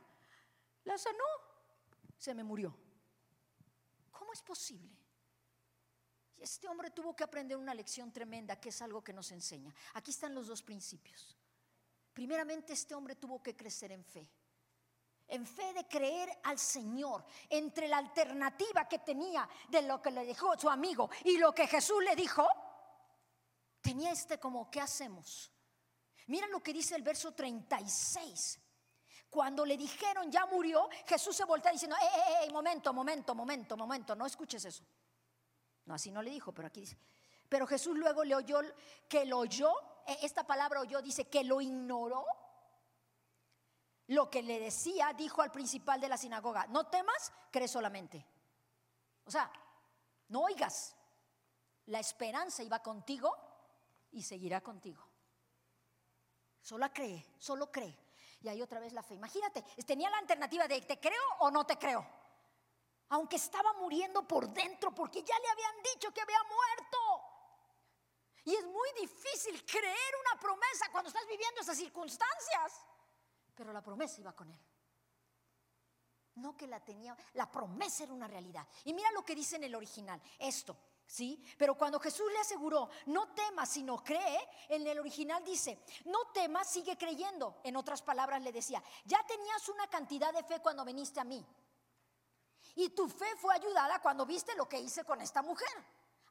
[0.86, 1.24] La sanó.
[2.18, 2.74] Se me murió.
[4.12, 4.98] ¿Cómo es posible?
[6.38, 9.74] Este hombre tuvo que aprender una lección tremenda, que es algo que nos enseña.
[9.94, 11.38] Aquí están los dos principios.
[12.14, 14.30] Primeramente, este hombre tuvo que crecer en fe.
[15.28, 20.26] En fe de creer al Señor entre la alternativa que tenía de lo que le
[20.26, 22.46] dijo su amigo y lo que Jesús le dijo,
[23.84, 25.52] tenía este como, ¿qué hacemos?
[26.28, 28.60] Mira lo que dice el verso 36.
[29.30, 32.52] Cuando le dijeron ya murió, Jesús se voltea diciendo, ¡eh, eh, eh!
[32.52, 34.84] Momento, momento, momento, momento, no escuches eso.
[35.86, 36.98] No, así no le dijo, pero aquí dice.
[37.50, 38.62] Pero Jesús luego le oyó
[39.10, 39.72] que lo oyó,
[40.08, 42.26] e, esta palabra oyó dice que lo ignoró.
[44.08, 48.26] Lo que le decía, dijo al principal de la sinagoga, no temas, cree solamente.
[49.26, 49.52] O sea,
[50.30, 50.96] no oigas,
[51.88, 53.53] la esperanza iba contigo
[54.14, 55.04] y seguirá contigo.
[56.62, 57.98] Solo cree, solo cree.
[58.42, 59.16] Y ahí otra vez la fe.
[59.16, 62.24] Imagínate, tenía la alternativa de te creo o no te creo
[63.14, 66.98] aunque estaba muriendo por dentro porque ya le habían dicho que había muerto.
[68.46, 72.86] Y es muy difícil creer una promesa cuando estás viviendo esas circunstancias.
[73.54, 74.60] Pero la promesa iba con él.
[76.36, 78.68] No que la tenía, la promesa era una realidad.
[78.86, 81.44] Y mira lo que dice en el original, esto, ¿sí?
[81.58, 86.68] Pero cuando Jesús le aseguró, no temas, sino cree, en el original dice, no temas,
[86.68, 87.60] sigue creyendo.
[87.64, 91.46] En otras palabras le decía, ya tenías una cantidad de fe cuando viniste a mí.
[92.76, 95.70] Y tu fe fue ayudada cuando viste lo que hice con esta mujer.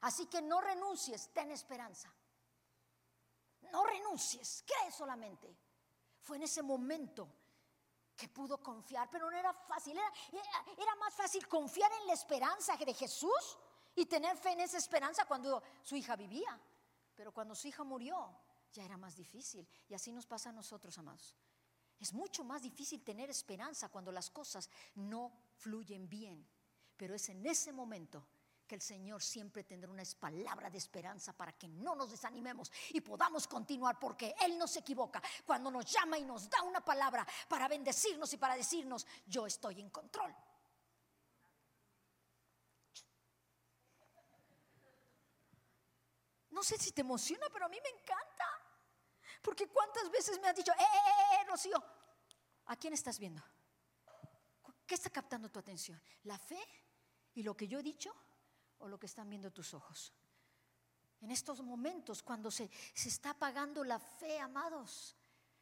[0.01, 2.13] Así que no renuncies, ten esperanza.
[3.71, 5.55] No renuncies, cree solamente.
[6.19, 7.27] Fue en ese momento
[8.15, 9.97] que pudo confiar, pero no era fácil.
[9.97, 10.13] Era,
[10.77, 13.57] era, más fácil confiar en la esperanza de Jesús
[13.95, 16.59] y tener fe en esa esperanza cuando su hija vivía.
[17.15, 18.35] Pero cuando su hija murió,
[18.71, 19.67] ya era más difícil.
[19.87, 21.35] Y así nos pasa a nosotros, amados.
[21.99, 26.45] Es mucho más difícil tener esperanza cuando las cosas no fluyen bien.
[26.97, 28.27] Pero es en ese momento
[28.67, 33.01] que el Señor siempre tendrá una palabra de esperanza para que no nos desanimemos y
[33.01, 37.27] podamos continuar porque Él no se equivoca cuando nos llama y nos da una palabra
[37.47, 40.33] para bendecirnos y para decirnos, yo estoy en control.
[46.63, 48.47] No sé si te emociona, pero a mí me encanta.
[49.41, 51.73] Porque cuántas veces me has dicho, eh, eh, eh, eh,
[52.67, 53.43] ¿a quién estás viendo?
[54.87, 56.01] ¿Qué está captando tu atención?
[56.23, 56.65] ¿La fe
[57.33, 58.15] y lo que yo he dicho
[58.77, 60.13] o lo que están viendo tus ojos?
[61.19, 65.17] En estos momentos, cuando se, se está apagando la fe, amados,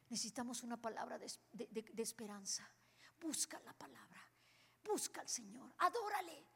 [0.08, 2.70] necesitamos una palabra de, de esperanza.
[3.18, 4.22] Busca la palabra,
[4.84, 6.46] busca al Señor, adórale.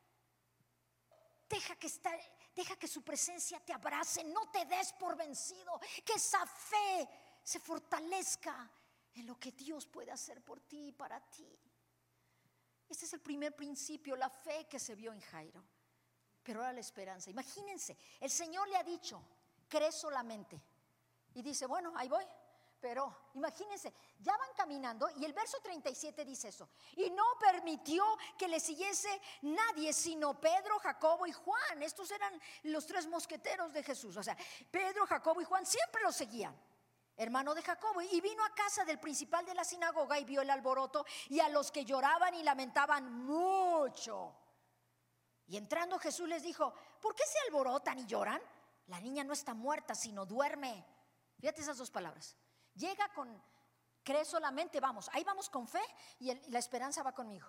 [1.49, 2.13] Deja que, está,
[2.57, 7.09] deja que su presencia te abrace, no te des por vencido, que esa fe
[7.43, 8.69] se fortalezca
[9.15, 11.47] en lo que Dios puede hacer por ti y para ti.
[12.89, 15.63] Este es el primer principio, la fe que se vio en Jairo.
[16.43, 17.29] Pero ahora la esperanza.
[17.31, 19.23] Imagínense, el Señor le ha dicho,
[19.69, 20.63] cree solamente.
[21.35, 22.25] Y dice, bueno, ahí voy,
[22.81, 26.69] pero imagínense, ya van caminando y el verso 37 dice eso.
[26.97, 28.05] Y no permitió
[28.37, 31.83] que le siguiese nadie sino Pedro, Jacobo y Juan.
[31.83, 34.17] Estos eran los tres mosqueteros de Jesús.
[34.17, 34.37] O sea,
[34.71, 36.57] Pedro, Jacobo y Juan siempre lo seguían.
[37.19, 40.51] Hermano de Jacobo, y vino a casa del principal de la sinagoga y vio el
[40.51, 44.35] alboroto y a los que lloraban y lamentaban mucho.
[45.47, 48.43] Y entrando Jesús les dijo, ¿por qué se alborotan y lloran?
[48.89, 50.85] La niña no está muerta, sino duerme.
[51.41, 52.37] Fíjate esas dos palabras.
[52.77, 53.43] Llega con,
[54.03, 55.83] cree solamente, vamos, ahí vamos con fe
[56.21, 57.49] y la esperanza va conmigo.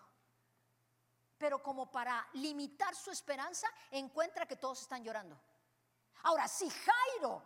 [1.37, 5.39] Pero como para limitar su esperanza, encuentra que todos están llorando.
[6.23, 7.43] Ahora, si Jairo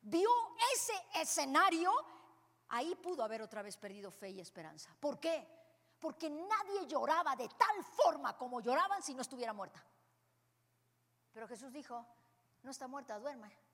[0.00, 0.30] vio
[0.72, 1.92] ese escenario,
[2.68, 4.94] ahí pudo haber otra vez perdido fe y esperanza.
[4.98, 5.46] ¿Por qué?
[5.98, 9.84] Porque nadie lloraba de tal forma como lloraban si no estuviera muerta.
[11.32, 12.06] Pero Jesús dijo,
[12.62, 13.65] no está muerta, duerme.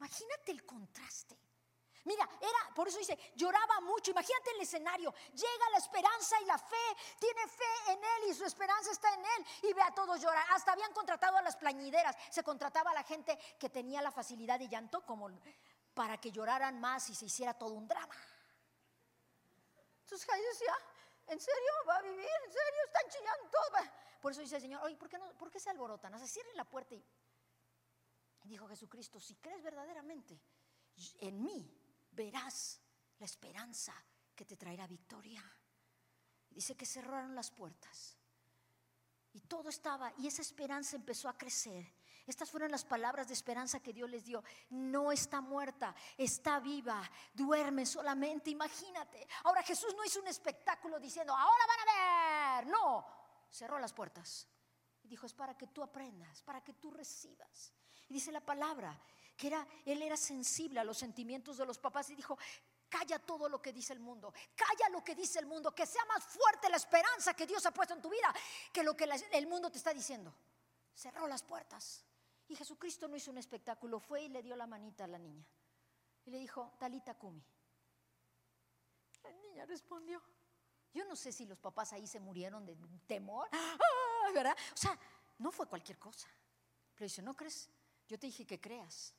[0.00, 1.36] Imagínate el contraste.
[2.04, 4.10] Mira, era, por eso dice, lloraba mucho.
[4.10, 5.12] Imagínate el escenario.
[5.34, 6.96] Llega la esperanza y la fe.
[7.18, 9.46] Tiene fe en él y su esperanza está en él.
[9.64, 10.46] Y ve a todos llorar.
[10.52, 12.16] Hasta habían contratado a las plañideras.
[12.30, 15.28] Se contrataba a la gente que tenía la facilidad de llanto, como
[15.92, 18.14] para que lloraran más y se hiciera todo un drama.
[20.00, 20.74] Entonces Jair decía,
[21.26, 22.18] ¿en serio va a vivir?
[22.46, 22.80] ¿En serio?
[22.86, 23.92] Están chillando todo.
[24.22, 26.14] Por eso dice el Señor, oye, ¿por qué, no, ¿por qué se alborotan?
[26.14, 27.04] Hace cierren la puerta y
[28.50, 30.40] dijo Jesucristo, si crees verdaderamente
[31.20, 31.72] en mí,
[32.10, 32.80] verás
[33.18, 33.94] la esperanza
[34.34, 35.42] que te traerá victoria.
[36.50, 38.16] Dice que cerraron las puertas.
[39.32, 41.94] Y todo estaba, y esa esperanza empezó a crecer.
[42.26, 44.42] Estas fueron las palabras de esperanza que Dios les dio.
[44.70, 49.26] No está muerta, está viva, duerme solamente, imagínate.
[49.44, 52.66] Ahora Jesús no hizo un espectáculo diciendo, ahora van a ver.
[52.66, 53.06] No,
[53.48, 54.48] cerró las puertas.
[55.02, 57.72] Y dijo, es para que tú aprendas, para que tú recibas.
[58.10, 59.00] Y dice la palabra,
[59.36, 62.36] que era, él era sensible a los sentimientos de los papás y dijo,
[62.90, 64.34] Calla todo lo que dice el mundo.
[64.56, 65.72] Calla lo que dice el mundo.
[65.72, 68.34] Que sea más fuerte la esperanza que Dios ha puesto en tu vida
[68.72, 70.34] que lo que el mundo te está diciendo.
[70.92, 72.04] Cerró las puertas.
[72.48, 74.00] Y Jesucristo no hizo un espectáculo.
[74.00, 75.46] Fue y le dio la manita a la niña.
[76.24, 77.44] Y le dijo, Talita Kumi.
[79.22, 80.20] La niña respondió.
[80.92, 83.48] Yo no sé si los papás ahí se murieron de temor.
[84.34, 84.56] ¿Verdad?
[84.74, 84.98] O sea,
[85.38, 86.26] no fue cualquier cosa.
[86.96, 87.70] Pero dice, ¿no crees?
[88.10, 89.14] Yo te dije que creas.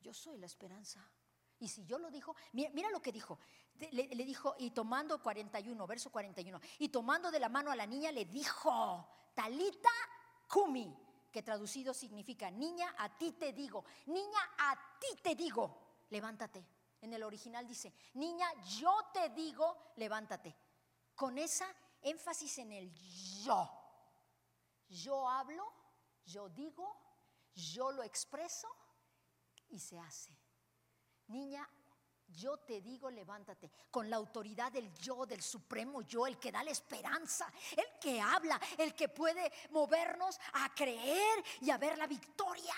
[0.00, 1.04] Yo soy la esperanza.
[1.58, 3.40] Y si yo lo dijo, mira, lo que dijo.
[3.90, 7.86] Le, le, dijo, y tomando 41, verso 41, y tomando de la mano a la
[7.86, 9.90] niña le dijo, Talita
[10.48, 10.96] Kumi,
[11.32, 16.64] que traducido significa, niña, a ti te digo, niña, a ti te digo, levántate.
[17.00, 20.54] En el original dice, niña, yo te digo, levántate.
[21.16, 21.66] Con esa
[22.02, 22.94] énfasis en el
[23.44, 23.68] yo.
[24.88, 25.72] Yo hablo,
[26.24, 27.07] yo digo,
[27.58, 28.68] yo lo expreso
[29.68, 30.32] y se hace.
[31.26, 31.68] Niña,
[32.28, 36.62] yo te digo, levántate, con la autoridad del yo, del supremo yo, el que da
[36.62, 42.06] la esperanza, el que habla, el que puede movernos a creer y a ver la
[42.06, 42.74] victoria.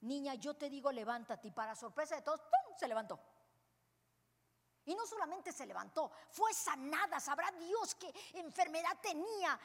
[0.00, 2.76] Niña, yo te digo, levántate, y para sorpresa de todos, ¡pum!
[2.78, 3.20] se levantó.
[4.84, 9.58] Y no solamente se levantó, fue sanada, sabrá Dios qué enfermedad tenía,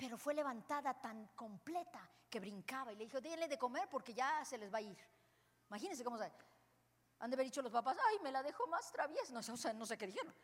[0.00, 4.42] pero fue levantada tan completa que brincaba y le dijo, denle de comer porque ya
[4.46, 4.96] se les va a ir.
[5.68, 6.32] Imagínense cómo se...
[7.18, 9.30] Han de haber dicho los papás, ay, me la dejó más traviesa.
[9.34, 10.34] No, o no sé qué dijeron.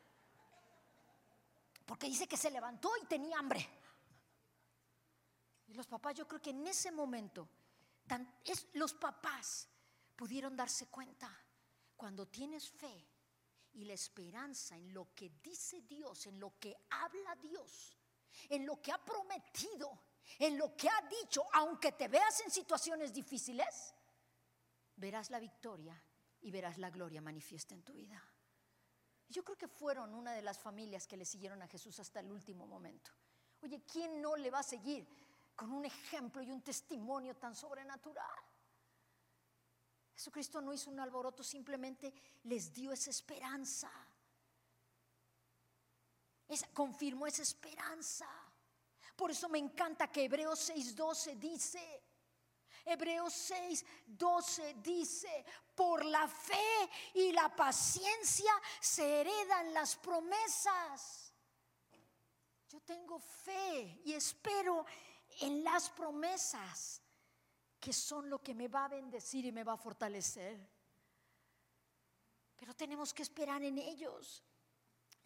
[1.87, 3.67] Porque dice que se levantó y tenía hambre.
[5.69, 7.49] Y los papás, yo creo que en ese momento,
[8.45, 9.71] es, los papás
[10.15, 11.35] pudieron darse cuenta,
[11.97, 13.09] cuando tienes fe
[13.73, 17.96] y la esperanza en lo que dice Dios, en lo que habla Dios,
[18.49, 20.03] en lo que ha prometido,
[20.39, 23.95] en lo que ha dicho, aunque te veas en situaciones difíciles,
[24.97, 26.01] verás la victoria
[26.41, 28.23] y verás la gloria manifiesta en tu vida.
[29.29, 32.31] Yo creo que fueron una de las familias que le siguieron a Jesús hasta el
[32.31, 33.11] último momento.
[33.63, 35.09] Oye, ¿quién no le va a seguir
[35.55, 38.39] con un ejemplo y un testimonio tan sobrenatural?
[40.15, 43.91] Jesucristo no hizo un alboroto, simplemente les dio esa esperanza.
[46.73, 48.29] Confirmó esa esperanza.
[49.17, 52.03] Por eso me encanta que Hebreos 6:12 dice,
[52.85, 61.33] Hebreos 6, 12 dice, por la fe y la paciencia se heredan las promesas.
[62.69, 64.87] Yo tengo fe y espero
[65.41, 67.03] en las promesas
[67.81, 70.59] que son lo que me va a bendecir y me va a fortalecer.
[72.57, 74.43] Pero tenemos que esperar en ellos.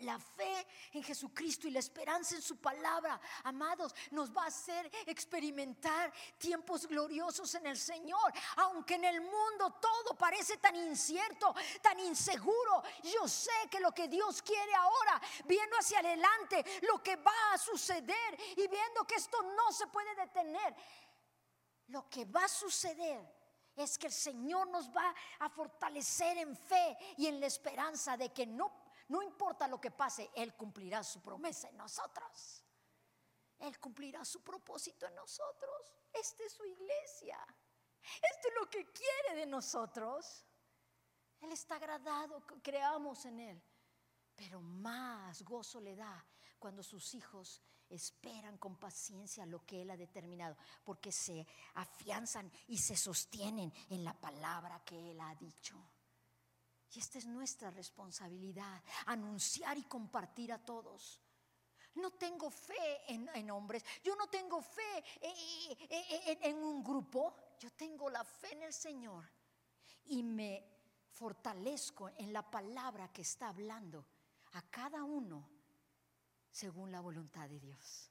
[0.00, 4.90] La fe en Jesucristo y la esperanza en su palabra, amados, nos va a hacer
[5.06, 8.32] experimentar tiempos gloriosos en el Señor.
[8.56, 14.08] Aunque en el mundo todo parece tan incierto, tan inseguro, yo sé que lo que
[14.08, 19.42] Dios quiere ahora, viendo hacia adelante lo que va a suceder y viendo que esto
[19.42, 20.74] no se puede detener,
[21.88, 23.40] lo que va a suceder
[23.76, 28.32] es que el Señor nos va a fortalecer en fe y en la esperanza de
[28.32, 32.64] que no no importa lo que pase, Él cumplirá su promesa en nosotros.
[33.58, 35.92] Él cumplirá su propósito en nosotros.
[36.12, 37.36] Esta es su iglesia.
[38.00, 40.46] Esto es lo que quiere de nosotros.
[41.40, 43.62] Él está agradado que creamos en Él.
[44.36, 46.24] Pero más gozo le da
[46.60, 52.78] cuando sus hijos esperan con paciencia lo que Él ha determinado, porque se afianzan y
[52.78, 55.76] se sostienen en la palabra que Él ha dicho.
[56.92, 61.20] Y esta es nuestra responsabilidad, anunciar y compartir a todos.
[61.94, 67.34] No tengo fe en, hombres, yo no tengo fe eh, eh, eh, en un grupo,
[67.58, 69.28] yo tengo la fe en el Señor
[70.06, 70.64] y me
[71.10, 74.06] fortalezco en la palabra que está hablando
[74.52, 75.48] a cada uno
[76.50, 78.10] según la voluntad de Dios.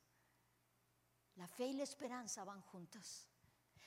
[1.35, 3.27] La fe y la esperanza van juntas.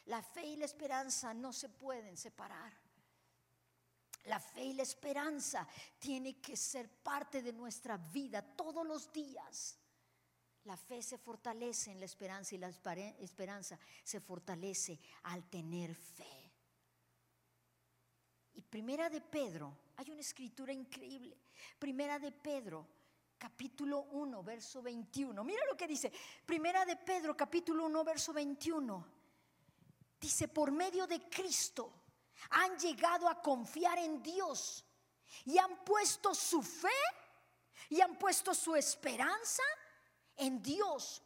[0.07, 2.73] La fe y la esperanza no se pueden separar.
[4.25, 5.67] La fe y la esperanza
[5.99, 9.79] tiene que ser parte de nuestra vida todos los días.
[10.65, 16.53] La fe se fortalece en la esperanza y la esperanza se fortalece al tener fe.
[18.55, 21.37] Y primera de Pedro, hay una escritura increíble.
[21.79, 22.87] Primera de Pedro,
[23.39, 25.43] capítulo 1, verso 21.
[25.43, 26.13] Mira lo que dice.
[26.47, 29.07] Primera de Pedro, capítulo 1, verso 21.
[30.21, 32.02] Dice, por medio de Cristo
[32.51, 34.85] han llegado a confiar en Dios
[35.45, 36.89] y han puesto su fe
[37.89, 39.63] y han puesto su esperanza
[40.37, 41.23] en Dios,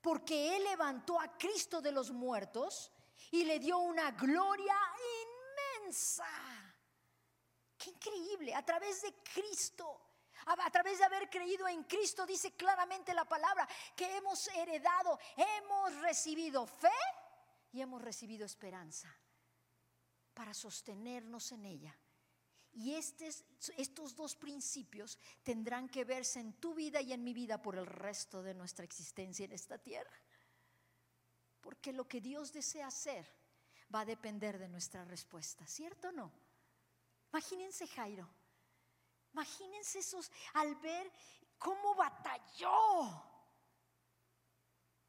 [0.00, 2.90] porque Él levantó a Cristo de los muertos
[3.30, 4.76] y le dio una gloria
[5.82, 6.26] inmensa.
[7.76, 10.02] Qué increíble, a través de Cristo.
[10.46, 15.96] A, través de haber creído en Cristo, dice claramente la palabra, que hemos heredado, hemos
[15.96, 16.88] recibido fe
[17.72, 19.12] y hemos recibido esperanza
[20.36, 21.98] para sostenernos en ella.
[22.74, 27.78] Y estos dos principios tendrán que verse en tu vida y en mi vida por
[27.78, 30.14] el resto de nuestra existencia en esta tierra.
[31.62, 33.26] Porque lo que Dios desea hacer
[33.92, 36.30] va a depender de nuestra respuesta, ¿cierto o no?
[37.32, 38.28] Imagínense Jairo,
[39.32, 41.10] imagínense esos al ver
[41.58, 43.35] cómo batalló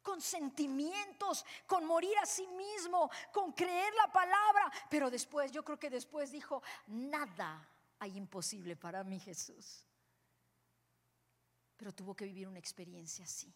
[0.08, 4.72] con sentimientos, con morir a sí mismo, con creer la palabra.
[4.88, 9.84] Pero después, yo creo que después dijo, nada hay imposible para mí Jesús.
[11.76, 13.54] Pero tuvo que vivir una experiencia así.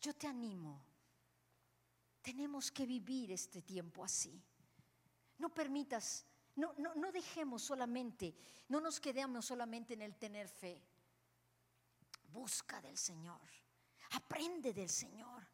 [0.00, 0.80] Yo te animo.
[2.20, 4.40] Tenemos que vivir este tiempo así.
[5.38, 6.24] No permitas,
[6.54, 8.32] no, no, no dejemos solamente,
[8.68, 10.80] no nos quedemos solamente en el tener fe.
[12.28, 13.61] Busca del Señor.
[14.12, 15.46] Aprende del Señor.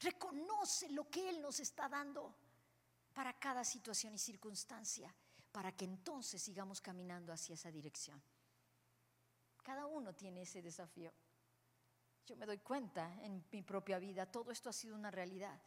[0.00, 2.34] Reconoce lo que Él nos está dando
[3.12, 5.14] para cada situación y circunstancia,
[5.50, 8.22] para que entonces sigamos caminando hacia esa dirección.
[9.62, 11.12] Cada uno tiene ese desafío.
[12.26, 15.60] Yo me doy cuenta en mi propia vida, todo esto ha sido una realidad.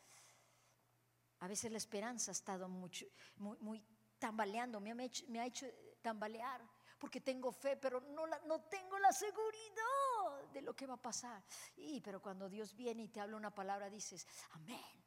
[1.39, 3.05] A veces la esperanza ha estado mucho,
[3.37, 3.85] muy, muy
[4.17, 5.67] tambaleando, me ha, hecho, me ha hecho
[6.01, 6.61] tambalear
[6.97, 10.16] porque tengo fe, pero no, no tengo la seguridad
[10.57, 11.43] de lo que va a pasar.
[11.75, 15.05] Y, pero cuando Dios viene y te habla una palabra, dices, amén.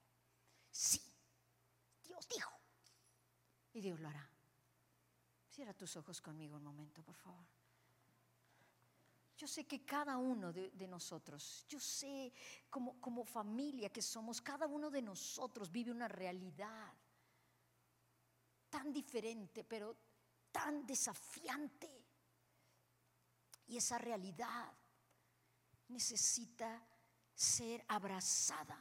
[0.70, 1.02] Sí,
[2.04, 2.52] Dios dijo.
[3.72, 4.28] Y Dios lo hará.
[5.48, 7.44] Cierra tus ojos conmigo un momento, por favor.
[9.36, 12.32] Yo sé que cada uno de, nosotros, yo sé
[12.68, 16.92] como, como familia que somos, cada uno de nosotros vive una realidad
[18.68, 19.96] tan diferente, pero
[20.52, 22.04] tan desafiante.
[23.66, 24.79] Y esa realidad
[25.90, 26.82] necesita
[27.34, 28.78] ser abrazada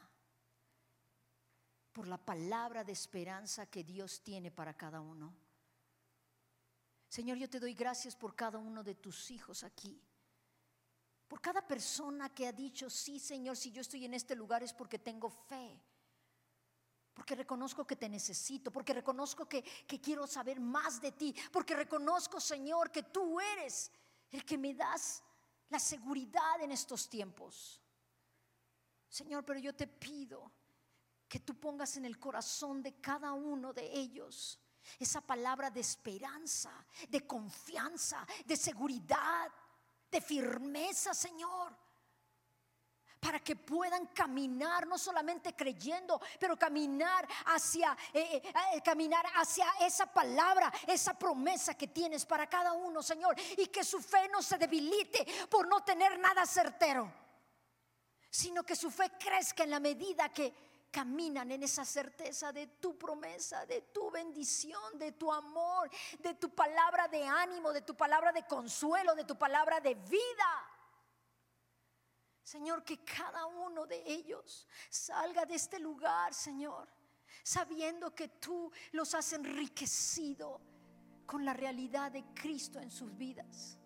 [1.91, 5.35] por la palabra de esperanza que Dios tiene para cada uno.
[7.07, 10.01] Señor, yo te doy gracias por cada uno de tus hijos aquí.
[11.27, 14.73] Por cada persona que ha dicho, sí, Señor, si yo estoy en este lugar es
[14.73, 15.81] porque tengo fe
[17.19, 19.61] porque reconozco que te necesito, porque reconozco que,
[20.01, 23.91] quiero saber más de ti, porque reconozco, Señor, que tú eres
[24.31, 25.21] el que me das
[25.69, 27.81] la seguridad en estos tiempos.
[29.07, 30.51] Señor, pero yo te pido
[31.27, 34.59] que tú pongas en el corazón de cada uno de ellos
[34.97, 36.71] esa palabra de esperanza,
[37.09, 39.51] de confianza, de seguridad,
[40.09, 41.88] de firmeza, Señor
[43.19, 49.67] para que puedan caminar, no solamente creyendo, pero caminar hacia, eh, eh, eh, caminar hacia
[49.81, 54.41] esa palabra, esa promesa que tienes para cada uno, Señor, y que su fe no
[54.41, 57.11] se debilite por no tener nada certero,
[58.29, 60.53] sino que su fe crezca en la medida que
[60.91, 65.89] caminan en esa certeza de tu promesa, de tu bendición, de tu amor,
[66.19, 70.68] de tu palabra de ánimo, de tu palabra de consuelo, de tu palabra de vida.
[72.49, 76.87] Señor, que cada uno de ellos salga de este lugar, Señor,
[77.43, 80.59] sabiendo que tú los has enriquecido
[81.27, 83.77] con la realidad de Cristo en sus vidas.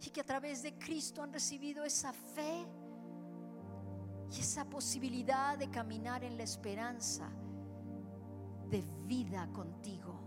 [0.00, 2.66] Y que a través de Cristo han recibido esa fe
[4.32, 7.30] y esa posibilidad de caminar en la esperanza
[8.68, 10.18] de vida contigo.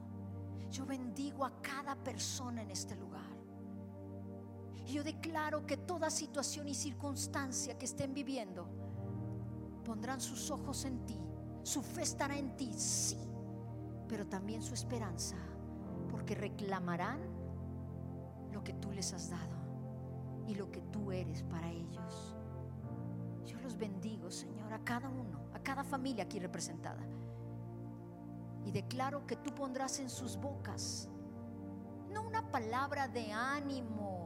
[0.70, 3.41] Yo bendigo a cada persona en este lugar.
[4.86, 8.68] Y yo declaro que toda situación y circunstancia que estén viviendo
[9.84, 11.20] pondrán sus ojos en ti.
[11.64, 13.18] Su fe estará en ti, sí,
[14.08, 15.38] pero también su esperanza,
[16.10, 17.20] porque reclamarán
[18.52, 19.62] lo que tú les has dado
[20.48, 22.36] y lo que tú eres para ellos.
[23.46, 27.04] Yo los bendigo, Señor, a cada uno, a cada familia aquí representada.
[28.66, 31.10] Y declaro que tú pondrás en sus bocas
[32.12, 34.21] no una palabra de ánimo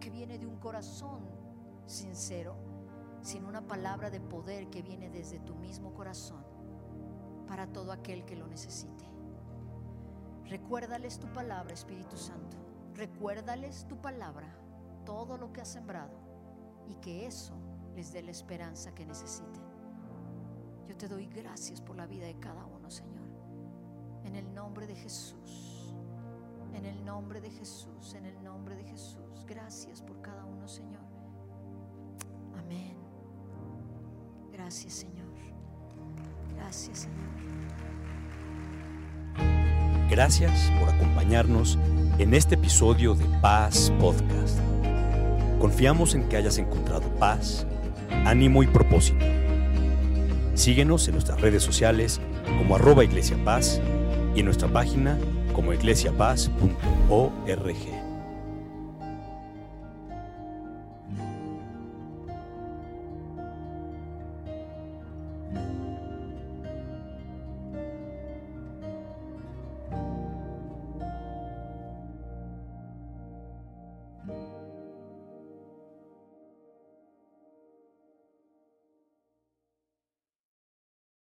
[0.00, 1.20] que viene de un corazón
[1.86, 2.56] sincero,
[3.22, 6.42] sino una palabra de poder que viene desde tu mismo corazón
[7.46, 9.04] para todo aquel que lo necesite.
[10.46, 12.56] Recuérdales tu palabra, Espíritu Santo.
[12.94, 14.48] Recuérdales tu palabra,
[15.04, 16.18] todo lo que has sembrado,
[16.88, 17.54] y que eso
[17.94, 19.62] les dé la esperanza que necesiten.
[20.88, 23.28] Yo te doy gracias por la vida de cada uno, Señor.
[24.24, 25.69] En el nombre de Jesús.
[26.80, 28.14] En el nombre de Jesús.
[28.16, 29.44] En el nombre de Jesús.
[29.46, 31.02] Gracias por cada uno, Señor.
[32.58, 32.96] Amén.
[34.50, 35.26] Gracias, Señor.
[36.56, 37.18] Gracias, Señor.
[40.08, 41.78] Gracias por acompañarnos
[42.18, 44.58] en este episodio de Paz Podcast.
[45.60, 47.66] Confiamos en que hayas encontrado paz,
[48.24, 49.26] ánimo y propósito.
[50.54, 52.22] Síguenos en nuestras redes sociales
[52.58, 53.82] como arroba Iglesia Paz
[54.34, 55.18] y en nuestra página
[55.52, 58.09] como iglesiapaz.org.